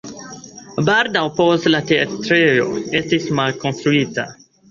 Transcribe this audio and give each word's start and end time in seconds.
Baldaŭ 0.87 1.21
poste 1.39 1.73
la 1.73 1.81
teatrejo 1.91 2.65
estis 3.03 3.31
malkonstruita. 3.41 4.27